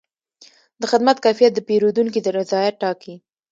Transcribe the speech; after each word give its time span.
د 0.81 0.83
خدمت 0.91 1.17
کیفیت 1.25 1.51
د 1.55 1.59
پیرودونکي 1.67 2.19
رضایت 2.39 2.75
ټاکي. 2.83 3.15